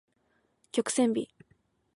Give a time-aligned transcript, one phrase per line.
[0.71, 1.29] 曲線美